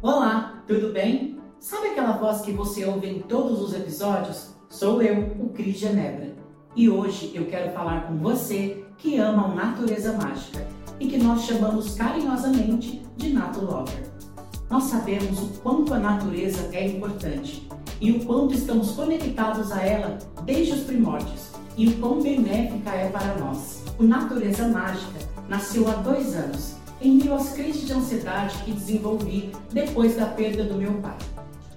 Olá, 0.00 0.62
tudo 0.64 0.92
bem? 0.92 1.40
Sabe 1.58 1.88
aquela 1.88 2.12
voz 2.12 2.42
que 2.42 2.52
você 2.52 2.84
ouve 2.84 3.08
em 3.08 3.18
todos 3.18 3.60
os 3.60 3.74
episódios? 3.74 4.54
Sou 4.68 5.02
eu, 5.02 5.32
o 5.40 5.48
Cris 5.48 5.76
Genebra. 5.76 6.36
E 6.76 6.88
hoje 6.88 7.32
eu 7.34 7.46
quero 7.46 7.72
falar 7.72 8.06
com 8.06 8.16
você 8.16 8.84
que 8.96 9.18
ama 9.18 9.46
a 9.46 9.54
natureza 9.56 10.12
mágica 10.12 10.64
e 11.00 11.08
que 11.08 11.18
nós 11.18 11.42
chamamos 11.42 11.96
carinhosamente 11.96 13.04
de 13.16 13.32
Nato 13.32 13.60
Lover. 13.64 14.04
Nós 14.70 14.84
sabemos 14.84 15.36
o 15.42 15.48
quanto 15.62 15.92
a 15.92 15.98
natureza 15.98 16.68
é 16.72 16.86
importante 16.86 17.66
e 18.00 18.12
o 18.12 18.24
quanto 18.24 18.54
estamos 18.54 18.92
conectados 18.92 19.72
a 19.72 19.84
ela 19.84 20.16
desde 20.44 20.74
os 20.74 20.84
primórdios 20.84 21.50
e 21.76 21.88
o 21.88 21.96
quão 21.98 22.22
benéfica 22.22 22.90
é 22.90 23.08
para 23.08 23.34
nós. 23.38 23.82
O 23.98 24.04
Natureza 24.04 24.68
Mágica 24.68 25.18
nasceu 25.48 25.88
há 25.88 25.94
dois 25.94 26.36
anos 26.36 26.77
em 27.00 27.16
meio 27.16 27.34
às 27.34 27.52
crises 27.52 27.86
de 27.86 27.92
ansiedade 27.92 28.58
que 28.64 28.72
desenvolvi 28.72 29.52
depois 29.72 30.16
da 30.16 30.26
perda 30.26 30.64
do 30.64 30.74
meu 30.74 30.94
pai. 30.94 31.16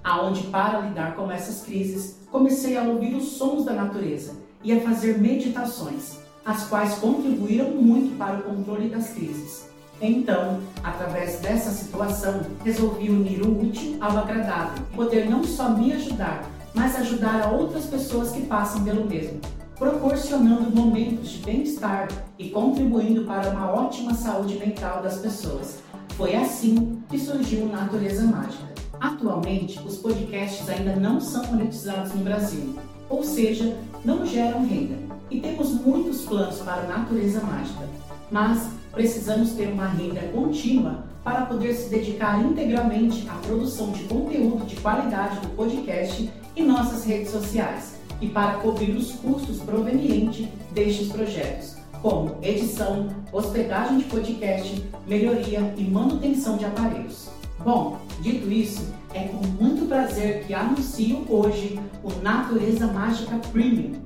Aonde 0.04 0.43
para 0.43 0.79
lidar 0.79 1.15
com 1.15 1.32
essas 1.32 1.63
crises, 1.63 2.18
comecei 2.32 2.77
a 2.77 2.83
ouvir 2.83 3.15
os 3.15 3.33
sons 3.33 3.65
da 3.65 3.73
natureza 3.73 4.33
e 4.63 4.71
a 4.71 4.82
fazer 4.82 5.19
meditações, 5.19 6.18
as 6.46 6.68
quais 6.68 6.96
contribuíram 6.96 7.69
muito 7.71 8.18
para 8.18 8.39
o 8.39 8.43
controle 8.43 8.89
das 8.89 9.10
crises. 9.10 9.69
Então, 10.01 10.60
através 10.83 11.39
dessa 11.39 11.69
situação, 11.69 12.41
resolvi 12.63 13.10
unir 13.10 13.43
o 13.43 13.61
útil 13.61 13.97
ao 14.01 14.18
agradável, 14.18 14.83
poder 14.96 15.29
não 15.29 15.43
só 15.43 15.69
me 15.69 15.93
ajudar, 15.93 16.49
mas 16.74 16.96
ajudar 16.96 17.43
a 17.43 17.51
outras 17.51 17.85
pessoas 17.85 18.32
que 18.32 18.41
passam 18.47 18.83
pelo 18.83 19.05
mesmo, 19.05 19.39
proporcionando 19.81 20.69
momentos 20.75 21.31
de 21.31 21.39
bem-estar 21.39 22.07
e 22.37 22.51
contribuindo 22.51 23.23
para 23.23 23.49
uma 23.49 23.71
ótima 23.71 24.13
saúde 24.13 24.54
mental 24.59 25.01
das 25.01 25.17
pessoas. 25.17 25.79
Foi 26.09 26.35
assim 26.35 27.01
que 27.09 27.17
surgiu 27.17 27.65
Natureza 27.65 28.23
Mágica. 28.23 28.63
Atualmente, 28.99 29.79
os 29.79 29.97
podcasts 29.97 30.69
ainda 30.69 30.95
não 30.95 31.19
são 31.19 31.43
monetizados 31.47 32.13
no 32.13 32.23
Brasil, 32.23 32.75
ou 33.09 33.23
seja, 33.23 33.75
não 34.05 34.23
geram 34.23 34.63
renda. 34.63 34.99
E 35.31 35.39
temos 35.39 35.71
muitos 35.71 36.25
planos 36.25 36.59
para 36.59 36.83
Natureza 36.83 37.41
Mágica, 37.41 37.89
mas 38.29 38.69
precisamos 38.91 39.53
ter 39.53 39.67
uma 39.69 39.88
renda 39.88 40.21
contínua 40.31 41.05
para 41.23 41.47
poder 41.47 41.73
se 41.73 41.89
dedicar 41.89 42.39
integralmente 42.39 43.27
à 43.27 43.33
produção 43.47 43.91
de 43.93 44.03
conteúdo 44.03 44.63
de 44.63 44.75
qualidade 44.75 45.39
do 45.39 45.49
podcast 45.55 46.31
e 46.55 46.61
nossas 46.61 47.03
redes 47.03 47.31
sociais 47.31 47.99
e 48.22 48.27
para 48.27 48.59
cobrir 48.59 48.95
os 48.95 49.11
custos 49.14 49.58
provenientes 49.59 50.47
destes 50.72 51.11
projetos, 51.11 51.75
como 52.02 52.38
edição, 52.41 53.09
hospedagem 53.33 53.97
de 53.97 54.03
podcast, 54.05 54.83
melhoria 55.08 55.73
e 55.75 55.83
manutenção 55.83 56.55
de 56.55 56.66
aparelhos. 56.66 57.30
Bom, 57.63 58.00
dito 58.22 58.50
isso, 58.52 58.94
é 59.13 59.28
com 59.28 59.45
muito 59.61 59.88
prazer 59.88 60.45
que 60.45 60.53
anuncio 60.53 61.25
hoje 61.28 61.80
o 62.03 62.11
Natureza 62.22 62.88
Mágica 62.88 63.38
Premium. 63.52 64.02